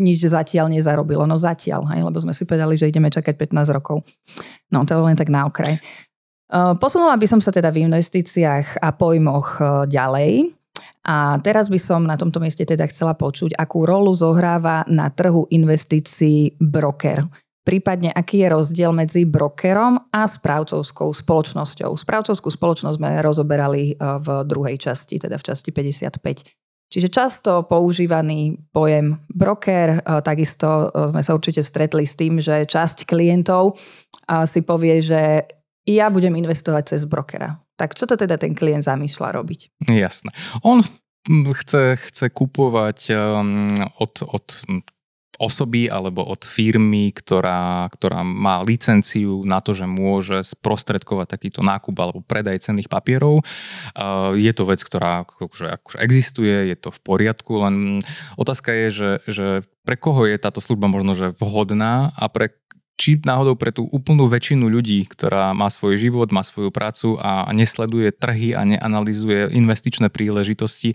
nič 0.00 0.24
zatiaľ 0.24 0.72
nezarobilo. 0.72 1.28
No 1.28 1.36
zatiaľ, 1.36 1.84
hej? 1.92 2.00
lebo 2.00 2.16
sme 2.16 2.32
si 2.32 2.48
povedali, 2.48 2.80
že 2.80 2.88
ideme 2.88 3.12
čakať 3.12 3.36
15 3.36 3.76
rokov. 3.76 4.00
No 4.72 4.88
to 4.88 4.96
len 5.04 5.14
tak 5.14 5.28
na 5.28 5.44
okraj. 5.44 5.76
Posunula 6.50 7.14
by 7.14 7.26
som 7.30 7.38
sa 7.38 7.54
teda 7.54 7.70
v 7.70 7.86
investíciách 7.86 8.82
a 8.82 8.88
pojmoch 8.90 9.62
ďalej. 9.86 10.50
A 11.06 11.40
teraz 11.40 11.72
by 11.72 11.80
som 11.80 12.04
na 12.04 12.18
tomto 12.18 12.42
mieste 12.42 12.66
teda 12.66 12.84
chcela 12.90 13.16
počuť, 13.16 13.56
akú 13.56 13.88
rolu 13.88 14.12
zohráva 14.12 14.84
na 14.84 15.08
trhu 15.08 15.48
investícií 15.48 16.60
broker. 16.60 17.24
Prípadne, 17.60 18.08
aký 18.12 18.40
je 18.40 18.48
rozdiel 18.50 18.90
medzi 18.92 19.28
brokerom 19.28 20.10
a 20.10 20.22
správcovskou 20.24 21.12
spoločnosťou. 21.12 21.92
Správcovskú 21.92 22.48
spoločnosť 22.48 22.96
sme 22.96 23.20
rozoberali 23.20 23.92
e, 23.92 23.94
v 24.00 24.28
druhej 24.48 24.80
časti, 24.80 25.20
teda 25.20 25.36
v 25.36 25.44
časti 25.44 25.68
55. 25.68 26.59
Čiže 26.90 27.08
často 27.08 27.64
používaný 27.70 28.58
pojem 28.74 29.14
broker, 29.30 29.98
e, 29.98 30.20
takisto 30.26 30.90
e, 30.90 31.14
sme 31.14 31.22
sa 31.22 31.32
určite 31.38 31.62
stretli 31.62 32.02
s 32.02 32.18
tým, 32.18 32.42
že 32.42 32.66
časť 32.66 33.06
klientov 33.06 33.78
si 34.46 34.62
povie, 34.62 35.02
že 35.02 35.42
ja 35.86 36.06
budem 36.06 36.38
investovať 36.38 36.94
cez 36.94 37.02
brokera. 37.02 37.58
Tak 37.74 37.98
čo 37.98 38.06
to 38.06 38.14
teda 38.14 38.38
ten 38.38 38.54
klient 38.54 38.86
zamýšľa 38.86 39.42
robiť? 39.42 39.90
Jasné. 39.90 40.30
On 40.62 40.84
chce, 41.28 41.96
chce 41.96 42.26
kupovať 42.30 42.98
um, 43.12 43.74
od, 43.98 44.12
od 44.22 44.46
osoby 45.40 45.88
alebo 45.88 46.20
od 46.20 46.44
firmy, 46.44 47.16
ktorá, 47.16 47.88
ktorá 47.88 48.20
má 48.20 48.60
licenciu 48.60 49.40
na 49.48 49.64
to, 49.64 49.72
že 49.72 49.88
môže 49.88 50.44
sprostredkovať 50.44 51.26
takýto 51.32 51.64
nákup 51.64 51.96
alebo 51.96 52.20
predaj 52.20 52.60
cenných 52.60 52.92
papierov. 52.92 53.40
Je 54.36 54.52
to 54.52 54.68
vec, 54.68 54.84
ktorá 54.84 55.24
akože, 55.24 55.80
akože 55.80 55.98
existuje, 56.04 56.68
je 56.68 56.76
to 56.76 56.92
v 56.92 57.00
poriadku, 57.00 57.52
len 57.64 58.04
otázka 58.36 58.68
je, 58.68 58.88
že, 58.92 59.10
že 59.24 59.46
pre 59.88 59.96
koho 59.96 60.28
je 60.28 60.36
táto 60.36 60.60
služba 60.60 60.92
možno 60.92 61.16
že 61.16 61.32
vhodná 61.40 62.12
a 62.12 62.28
pre 62.28 62.52
či 63.00 63.16
náhodou 63.24 63.56
pre 63.56 63.72
tú 63.72 63.88
úplnú 63.88 64.28
väčšinu 64.28 64.68
ľudí, 64.68 65.08
ktorá 65.08 65.56
má 65.56 65.72
svoj 65.72 65.96
život, 65.96 66.28
má 66.28 66.44
svoju 66.44 66.68
prácu 66.68 67.16
a 67.16 67.48
nesleduje 67.56 68.12
trhy 68.12 68.52
a 68.52 68.68
neanalizuje 68.68 69.56
investičné 69.56 70.12
príležitosti. 70.12 70.92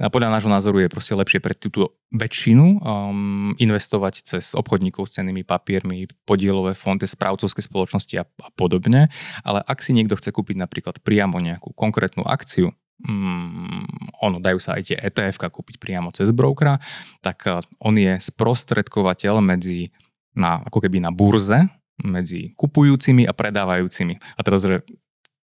A 0.00 0.08
podľa 0.08 0.32
nášho 0.32 0.48
názoru 0.48 0.80
je 0.80 0.88
proste 0.88 1.12
lepšie 1.12 1.44
pre 1.44 1.52
túto 1.52 2.00
väčšinu 2.08 2.80
um, 2.80 3.52
investovať 3.60 4.24
cez 4.24 4.56
obchodníkov 4.56 5.12
s 5.12 5.20
cenými 5.20 5.44
papiermi, 5.44 6.08
podielové 6.24 6.72
fondy, 6.72 7.04
správcovské 7.04 7.60
spoločnosti 7.60 8.16
a, 8.16 8.24
a 8.24 8.48
podobne. 8.56 9.12
Ale 9.44 9.60
ak 9.60 9.84
si 9.84 9.92
niekto 9.92 10.16
chce 10.16 10.32
kúpiť 10.32 10.56
napríklad 10.56 11.04
priamo 11.04 11.36
nejakú 11.36 11.76
konkrétnu 11.76 12.24
akciu, 12.24 12.72
um, 13.04 13.84
ono, 14.24 14.40
dajú 14.40 14.56
sa 14.56 14.80
aj 14.80 14.82
tie 14.88 14.96
ETF 14.96 15.52
kúpiť 15.52 15.76
priamo 15.76 16.16
cez 16.16 16.32
brokera, 16.32 16.80
tak 17.20 17.44
uh, 17.44 17.60
on 17.76 18.00
je 18.00 18.16
sprostredkovateľ 18.16 19.44
medzi 19.44 19.92
na, 20.32 20.64
ako 20.64 20.82
keby 20.82 20.98
na 21.00 21.12
burze 21.12 21.68
medzi 22.02 22.56
kupujúcimi 22.56 23.28
a 23.28 23.32
predávajúcimi. 23.36 24.16
A 24.16 24.40
teraz, 24.40 24.64
že 24.64 24.82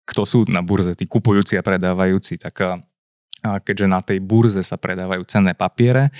kto 0.06 0.22
sú 0.22 0.38
na 0.46 0.62
burze, 0.62 0.94
tí 0.94 1.04
kupujúci 1.10 1.58
a 1.58 1.66
predávajúci, 1.66 2.38
tak 2.38 2.56
a 3.46 3.62
keďže 3.62 3.86
na 3.86 4.00
tej 4.00 4.18
burze 4.18 4.62
sa 4.64 4.74
predávajú 4.74 5.22
cenné 5.28 5.52
papiere 5.52 6.10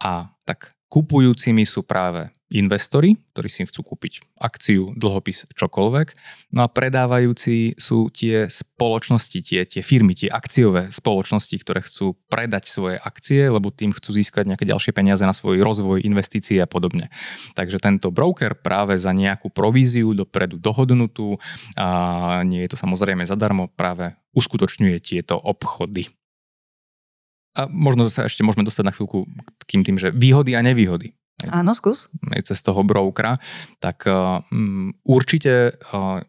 a 0.00 0.30
tak 0.48 0.72
Kupujúcimi 0.92 1.64
sú 1.64 1.80
práve 1.88 2.28
investori, 2.52 3.16
ktorí 3.32 3.48
si 3.48 3.64
chcú 3.64 3.80
kúpiť 3.80 4.28
akciu, 4.36 4.92
dlhopis, 4.92 5.48
čokoľvek. 5.56 6.12
No 6.52 6.60
a 6.60 6.68
predávajúci 6.68 7.80
sú 7.80 8.12
tie 8.12 8.52
spoločnosti, 8.52 9.40
tie, 9.40 9.64
tie 9.64 9.80
firmy, 9.80 10.12
tie 10.12 10.28
akciové 10.28 10.92
spoločnosti, 10.92 11.56
ktoré 11.64 11.80
chcú 11.80 12.20
predať 12.28 12.68
svoje 12.68 13.00
akcie, 13.00 13.48
lebo 13.48 13.72
tým 13.72 13.96
chcú 13.96 14.12
získať 14.12 14.44
nejaké 14.44 14.68
ďalšie 14.68 14.92
peniaze 14.92 15.24
na 15.24 15.32
svoj 15.32 15.64
rozvoj, 15.64 16.04
investície 16.04 16.60
a 16.60 16.68
podobne. 16.68 17.08
Takže 17.56 17.80
tento 17.80 18.12
broker 18.12 18.52
práve 18.52 19.00
za 19.00 19.16
nejakú 19.16 19.48
províziu 19.48 20.12
dopredu 20.12 20.60
dohodnutú, 20.60 21.40
a 21.80 22.44
nie 22.44 22.68
je 22.68 22.76
to 22.76 22.76
samozrejme 22.76 23.24
zadarmo, 23.24 23.72
práve 23.72 24.12
uskutočňuje 24.36 25.00
tieto 25.00 25.40
obchody. 25.40 26.12
A 27.52 27.68
možno 27.68 28.08
sa 28.08 28.24
ešte 28.26 28.40
môžeme 28.40 28.64
dostať 28.64 28.84
na 28.88 28.92
chvíľku 28.94 29.28
k 29.60 29.62
tým, 29.68 29.82
tým 29.84 29.96
že 30.00 30.08
výhody 30.12 30.56
a 30.56 30.64
nevýhody. 30.64 31.12
Áno, 31.50 31.74
skús. 31.74 32.08
Cez 32.46 32.58
toho 32.62 32.86
brokera. 32.86 33.42
Tak 33.82 34.06
um, 34.06 34.94
určite 35.02 35.74
uh, 35.74 36.22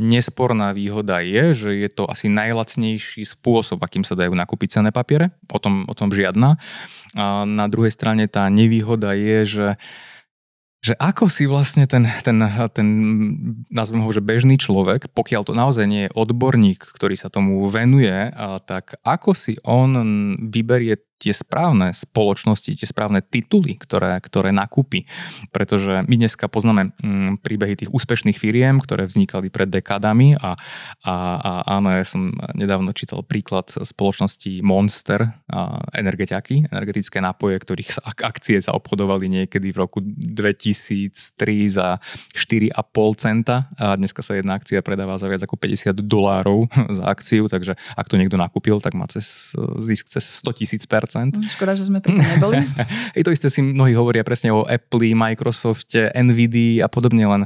nesporná 0.00 0.72
výhoda 0.72 1.20
je, 1.20 1.52
že 1.52 1.70
je 1.76 1.88
to 1.92 2.08
asi 2.08 2.32
najlacnejší 2.32 3.22
spôsob, 3.22 3.84
akým 3.84 4.02
sa 4.02 4.16
dajú 4.16 4.32
nakúpiť 4.32 4.80
cené 4.80 4.90
papiere. 4.90 5.36
O 5.52 5.60
tom, 5.60 5.84
o 5.86 5.94
tom 5.94 6.08
žiadna. 6.08 6.56
A 7.14 7.44
na 7.44 7.66
druhej 7.68 7.92
strane 7.92 8.26
tá 8.32 8.48
nevýhoda 8.48 9.12
je, 9.12 9.38
že 9.44 9.68
uh, 9.76 10.09
že 10.80 10.96
ako 10.96 11.28
si 11.28 11.44
vlastne 11.44 11.84
ten, 11.84 12.08
ten, 12.24 12.40
ten 12.72 12.88
nazvem 13.68 14.00
ho, 14.00 14.08
že 14.08 14.24
bežný 14.24 14.56
človek, 14.56 15.12
pokiaľ 15.12 15.42
to 15.44 15.52
naozaj 15.52 15.84
nie 15.84 16.08
je 16.08 16.14
odborník, 16.16 16.80
ktorý 16.80 17.20
sa 17.20 17.28
tomu 17.28 17.60
venuje, 17.68 18.32
tak 18.64 18.96
ako 19.04 19.36
si 19.36 19.60
on 19.60 19.92
vyberie 20.48 20.96
tie 21.20 21.36
správne 21.36 21.92
spoločnosti, 21.92 22.72
tie 22.72 22.88
správne 22.88 23.20
tituly, 23.20 23.76
ktoré, 23.76 24.16
ktoré 24.24 24.56
nakúpi. 24.56 25.04
Pretože 25.52 26.08
my 26.08 26.14
dneska 26.16 26.48
poznáme 26.48 26.96
mm, 26.96 27.44
príbehy 27.44 27.76
tých 27.76 27.92
úspešných 27.92 28.40
firiem, 28.40 28.80
ktoré 28.80 29.04
vznikali 29.04 29.52
pred 29.52 29.68
dekádami 29.68 30.40
a, 30.40 30.56
a, 31.04 31.14
a 31.36 31.50
áno, 31.76 31.92
ja 31.92 32.08
som 32.08 32.32
nedávno 32.56 32.96
čítal 32.96 33.20
príklad 33.20 33.68
spoločnosti 33.68 34.64
Monster, 34.64 35.36
a 35.50 35.82
energetiaky, 35.92 36.70
energetické 36.72 37.20
nápoje, 37.20 37.60
ktorých 37.60 38.00
akcie 38.24 38.56
sa 38.62 38.72
obchodovali 38.72 39.28
niekedy 39.28 39.74
v 39.74 39.80
roku 39.82 39.98
2003 40.00 41.12
za 41.68 42.00
4,5 42.32 42.72
centa 43.20 43.68
a 43.76 43.98
dneska 43.98 44.24
sa 44.24 44.38
jedna 44.38 44.56
akcia 44.56 44.80
predáva 44.80 45.18
za 45.18 45.26
viac 45.26 45.42
ako 45.44 45.58
50 45.58 45.92
dolárov 46.06 46.70
za 46.96 47.04
akciu, 47.04 47.50
takže 47.50 47.74
ak 47.98 48.06
to 48.08 48.16
niekto 48.16 48.38
nakúpil, 48.38 48.78
tak 48.78 48.94
má 48.94 49.10
cez 49.10 49.52
zisk 49.82 50.08
cez 50.08 50.24
100 50.40 50.58
tisíc 50.62 50.82
škoda, 51.50 51.74
že 51.74 51.90
sme 51.90 51.98
pri 51.98 52.14
tom 52.14 52.22
neboli. 52.22 52.62
I 53.18 53.20
to 53.26 53.34
isté 53.34 53.50
si 53.50 53.60
mnohí 53.60 53.92
hovoria 53.98 54.22
presne 54.22 54.54
o 54.54 54.62
Apple, 54.62 55.12
Microsofte, 55.16 56.14
Nvidia 56.14 56.86
a 56.86 56.88
podobne, 56.88 57.26
len 57.26 57.42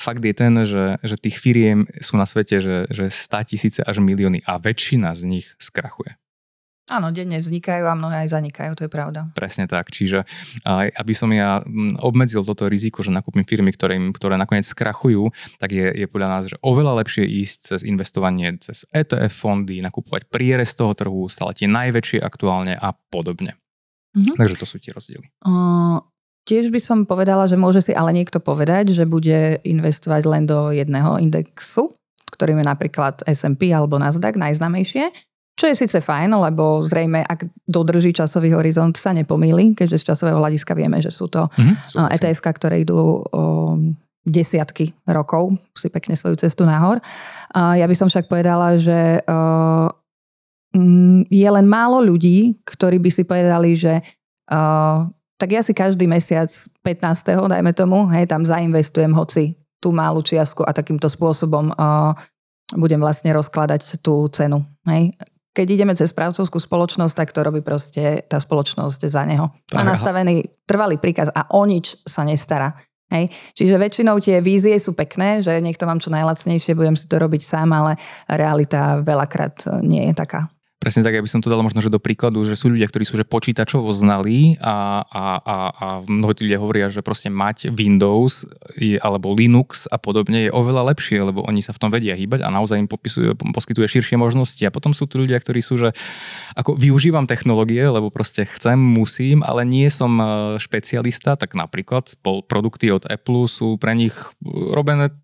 fakt 0.00 0.24
je 0.24 0.34
ten, 0.34 0.54
že, 0.64 0.96
že 1.04 1.16
tých 1.20 1.36
firiem 1.36 1.84
sú 2.00 2.16
na 2.16 2.24
svete, 2.24 2.62
že, 2.62 2.88
že 2.88 3.12
100 3.12 3.50
tisíce 3.50 3.80
až 3.84 4.00
milióny 4.00 4.42
a 4.48 4.56
väčšina 4.56 5.12
z 5.12 5.22
nich 5.28 5.46
skrachuje. 5.60 6.21
Áno, 6.92 7.08
denne 7.08 7.40
vznikajú 7.40 7.88
a 7.88 7.96
mnohé 7.96 8.28
aj 8.28 8.36
zanikajú, 8.36 8.76
to 8.76 8.84
je 8.84 8.92
pravda. 8.92 9.32
Presne 9.32 9.64
tak, 9.64 9.88
čiže 9.88 10.28
aby 10.68 11.12
som 11.16 11.32
ja 11.32 11.64
obmedzil 12.04 12.44
toto 12.44 12.68
riziko, 12.68 13.00
že 13.00 13.08
nakúpim 13.08 13.48
firmy, 13.48 13.72
ktoré, 13.72 13.96
ktoré 14.12 14.36
nakoniec 14.36 14.68
skrachujú, 14.68 15.32
tak 15.56 15.72
je, 15.72 15.88
je 15.88 16.06
podľa 16.06 16.28
nás 16.28 16.42
že 16.52 16.60
oveľa 16.60 17.00
lepšie 17.00 17.24
ísť 17.24 17.58
cez 17.72 17.80
investovanie 17.88 18.52
cez 18.60 18.84
ETF 18.92 19.32
fondy, 19.32 19.80
nakupovať 19.80 20.28
prierez 20.28 20.76
toho 20.76 20.92
trhu, 20.92 21.32
stále 21.32 21.56
tie 21.56 21.64
najväčšie 21.64 22.20
aktuálne 22.20 22.76
a 22.76 22.92
podobne. 22.92 23.56
Mm-hmm. 24.12 24.36
Takže 24.36 24.56
to 24.60 24.66
sú 24.68 24.76
tie 24.76 24.92
rozdiely. 24.92 25.32
Uh, 25.40 26.04
tiež 26.44 26.68
by 26.68 26.80
som 26.84 27.08
povedala, 27.08 27.48
že 27.48 27.56
môže 27.56 27.80
si 27.80 27.96
ale 27.96 28.12
niekto 28.12 28.44
povedať, 28.44 28.92
že 28.92 29.08
bude 29.08 29.64
investovať 29.64 30.22
len 30.28 30.44
do 30.44 30.68
jedného 30.68 31.16
indexu, 31.16 31.88
ktorým 32.28 32.60
je 32.60 32.66
napríklad 32.68 33.24
S&P 33.24 33.72
alebo 33.72 33.96
Nasdaq, 33.96 34.36
najznamejšie 34.36 35.31
čo 35.52 35.68
je 35.68 35.76
síce 35.76 36.00
fajn, 36.00 36.32
lebo 36.32 36.80
zrejme, 36.80 37.22
ak 37.28 37.44
dodrží 37.68 38.16
časový 38.16 38.56
horizont, 38.56 38.96
sa 38.96 39.12
nepomýli, 39.12 39.76
keďže 39.76 40.00
z 40.00 40.04
časového 40.12 40.40
hľadiska 40.40 40.72
vieme, 40.72 40.96
že 40.98 41.12
sú 41.12 41.28
to 41.28 41.44
mm-hmm, 41.44 42.08
etf 42.08 42.40
ktoré 42.40 42.82
idú 42.82 43.20
o 43.20 43.44
desiatky 44.24 44.94
rokov, 45.10 45.58
si 45.76 45.92
pekne 45.92 46.16
svoju 46.16 46.40
cestu 46.40 46.62
nahor. 46.62 47.02
Ja 47.52 47.84
by 47.84 47.94
som 47.98 48.08
však 48.08 48.32
povedala, 48.32 48.80
že 48.80 49.20
je 51.28 51.48
len 51.52 51.66
málo 51.68 52.00
ľudí, 52.00 52.56
ktorí 52.64 52.96
by 53.02 53.10
si 53.12 53.22
povedali, 53.28 53.76
že 53.76 54.00
tak 55.36 55.48
ja 55.50 55.60
si 55.60 55.74
každý 55.74 56.06
mesiac 56.06 56.48
15. 56.86 57.50
dajme 57.50 57.74
tomu, 57.74 58.06
hej, 58.14 58.30
tam 58.30 58.46
zainvestujem 58.46 59.10
hoci 59.10 59.58
tú 59.82 59.90
malú 59.90 60.22
čiastku 60.22 60.62
a 60.62 60.70
takýmto 60.70 61.10
spôsobom 61.10 61.74
budem 62.78 63.00
vlastne 63.02 63.34
rozkladať 63.34 64.00
tú 64.00 64.30
cenu. 64.32 64.62
Hej 64.86 65.12
keď 65.52 65.66
ideme 65.68 65.92
cez 65.92 66.12
správcovskú 66.12 66.56
spoločnosť, 66.56 67.14
tak 67.16 67.28
to 67.32 67.44
robí 67.44 67.60
proste 67.60 68.24
tá 68.24 68.40
spoločnosť 68.40 69.00
za 69.04 69.22
neho. 69.28 69.52
Má 69.76 69.84
nastavený 69.84 70.64
trvalý 70.64 70.96
príkaz 70.96 71.28
a 71.32 71.48
o 71.52 71.62
nič 71.68 72.00
sa 72.08 72.24
nestará. 72.24 72.76
Hej. 73.12 73.28
Čiže 73.52 73.76
väčšinou 73.76 74.16
tie 74.24 74.40
vízie 74.40 74.72
sú 74.80 74.96
pekné, 74.96 75.44
že 75.44 75.52
niekto 75.60 75.84
mám 75.84 76.00
čo 76.00 76.08
najlacnejšie, 76.08 76.72
budem 76.72 76.96
si 76.96 77.04
to 77.04 77.20
robiť 77.20 77.44
sám, 77.44 77.68
ale 77.68 78.00
realita 78.24 79.04
veľakrát 79.04 79.84
nie 79.84 80.08
je 80.08 80.14
taká. 80.16 80.51
Presne 80.82 81.06
tak, 81.06 81.14
ja 81.14 81.22
by 81.22 81.30
som 81.30 81.38
to 81.38 81.46
dal 81.46 81.62
možno, 81.62 81.78
že 81.78 81.94
do 81.94 82.02
príkladu, 82.02 82.42
že 82.42 82.58
sú 82.58 82.66
ľudia, 82.66 82.90
ktorí 82.90 83.06
sú 83.06 83.14
že 83.14 83.22
počítačovo 83.22 83.94
znalí 83.94 84.58
a, 84.58 85.06
a, 85.06 85.24
a, 85.38 85.56
a 85.70 85.86
mnohí 86.10 86.34
ľudia 86.42 86.58
hovoria, 86.58 86.90
že 86.90 87.06
proste 87.06 87.30
mať 87.30 87.70
Windows 87.70 88.42
alebo 88.98 89.30
Linux 89.30 89.86
a 89.86 90.02
podobne 90.02 90.48
je 90.48 90.50
oveľa 90.50 90.90
lepšie, 90.90 91.22
lebo 91.22 91.46
oni 91.46 91.62
sa 91.62 91.70
v 91.70 91.86
tom 91.86 91.94
vedia 91.94 92.18
hýbať 92.18 92.42
a 92.42 92.50
naozaj 92.50 92.82
im 92.82 92.90
popisujú, 92.90 93.38
poskytuje 93.54 93.86
širšie 93.86 94.18
možnosti. 94.18 94.58
A 94.66 94.74
potom 94.74 94.90
sú 94.90 95.06
tu 95.06 95.22
ľudia, 95.22 95.38
ktorí 95.38 95.62
sú, 95.62 95.78
že 95.78 95.94
ako 96.58 96.74
využívam 96.74 97.30
technológie, 97.30 97.86
lebo 97.86 98.10
proste 98.10 98.50
chcem, 98.50 98.74
musím, 98.74 99.46
ale 99.46 99.62
nie 99.62 99.86
som 99.86 100.10
e, 100.18 100.24
špecialista, 100.58 101.38
tak 101.38 101.54
napríklad 101.54 102.10
produkty 102.50 102.90
od 102.90 103.06
Apple 103.06 103.46
sú 103.46 103.78
pre 103.78 103.94
nich 103.94 104.18
robené 104.74 105.14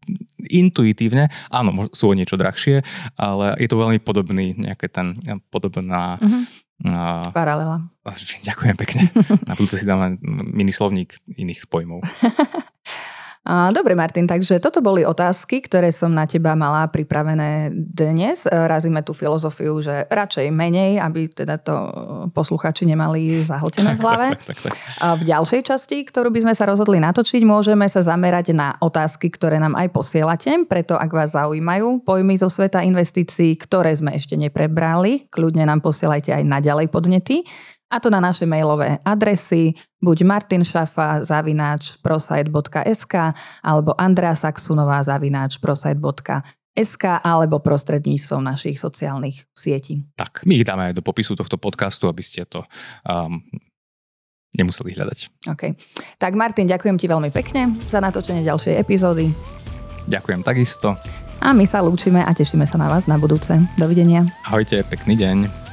intuitívne. 0.46 1.34
Áno, 1.50 1.90
sú 1.90 2.14
o 2.14 2.14
niečo 2.14 2.38
drahšie, 2.38 2.86
ale 3.18 3.58
je 3.58 3.66
to 3.66 3.74
veľmi 3.74 3.98
podobný 3.98 4.54
nejaký 4.54 4.86
ten 4.86 5.18
podobná... 5.50 6.16
Mm-hmm. 6.20 6.44
Uh, 6.78 7.34
Paralela. 7.34 7.90
Ďakujem 8.48 8.76
pekne. 8.78 9.10
Na 9.50 9.58
budúce 9.58 9.74
si 9.74 9.82
dáme 9.82 10.14
mini 10.22 10.70
slovník 10.70 11.18
iných 11.26 11.66
pojmov. 11.66 12.06
Dobre, 13.48 13.96
Martin, 13.96 14.28
takže 14.28 14.60
toto 14.60 14.84
boli 14.84 15.08
otázky, 15.08 15.64
ktoré 15.64 15.88
som 15.88 16.12
na 16.12 16.28
teba 16.28 16.52
mala 16.52 16.84
pripravené 16.84 17.72
dnes. 17.72 18.44
Razíme 18.44 19.00
tú 19.00 19.16
filozofiu, 19.16 19.80
že 19.80 20.04
radšej 20.12 20.52
menej, 20.52 21.00
aby 21.00 21.32
teda 21.32 21.56
to 21.56 21.72
posluchači 22.36 22.84
nemali 22.84 23.40
zahltené 23.40 23.96
v 23.96 24.00
hlave. 24.04 24.26
A 25.00 25.16
v 25.16 25.24
ďalšej 25.24 25.64
časti, 25.64 26.04
ktorú 26.04 26.28
by 26.28 26.44
sme 26.44 26.52
sa 26.52 26.68
rozhodli 26.68 27.00
natočiť, 27.00 27.40
môžeme 27.48 27.88
sa 27.88 28.04
zamerať 28.04 28.52
na 28.52 28.76
otázky, 28.84 29.32
ktoré 29.32 29.56
nám 29.56 29.80
aj 29.80 29.96
posielate. 29.96 30.52
Preto, 30.68 31.00
ak 31.00 31.08
vás 31.08 31.32
zaujímajú 31.32 32.04
pojmy 32.04 32.36
zo 32.36 32.52
sveta 32.52 32.84
investícií, 32.84 33.56
ktoré 33.56 33.96
sme 33.96 34.12
ešte 34.12 34.36
neprebrali, 34.36 35.24
kľudne 35.32 35.64
nám 35.64 35.80
posielajte 35.80 36.36
aj 36.36 36.44
naďalej 36.44 36.92
podnety. 36.92 37.48
A 37.88 37.96
to 38.00 38.12
na 38.12 38.20
naše 38.20 38.44
mailové 38.44 39.00
adresy 39.00 39.72
buď 40.04 40.18
Martin 40.28 40.60
Šafa 40.60 41.24
zavináč 41.24 41.96
prosite.sk 42.04 43.14
alebo 43.64 43.96
Andrea 43.96 44.36
Saxunová 44.36 45.00
zavináč 45.00 45.56
prosite.sk 45.56 47.04
alebo 47.24 47.64
prostredníctvom 47.64 48.44
našich 48.44 48.76
sociálnych 48.76 49.48
sietí. 49.56 50.04
Tak, 50.20 50.44
my 50.44 50.60
ich 50.60 50.68
dáme 50.68 50.92
aj 50.92 51.00
do 51.00 51.02
popisu 51.02 51.32
tohto 51.32 51.56
podcastu, 51.56 52.12
aby 52.12 52.20
ste 52.20 52.44
to 52.44 52.60
um, 53.08 53.40
nemuseli 54.52 54.92
hľadať. 54.92 55.48
OK. 55.48 55.72
Tak 56.20 56.32
Martin, 56.36 56.68
ďakujem 56.68 56.96
ti 57.00 57.08
veľmi 57.08 57.32
pekne 57.32 57.72
za 57.88 58.04
natočenie 58.04 58.44
ďalšej 58.44 58.76
epizódy. 58.76 59.32
Ďakujem 60.08 60.40
takisto. 60.44 60.96
A 61.38 61.54
my 61.54 61.64
sa 61.64 61.80
lúčime 61.80 62.20
a 62.20 62.30
tešíme 62.34 62.66
sa 62.66 62.76
na 62.76 62.90
vás 62.90 63.06
na 63.06 63.16
budúce. 63.16 63.54
Dovidenia. 63.78 64.26
Ahojte, 64.44 64.82
pekný 64.84 65.14
deň. 65.16 65.67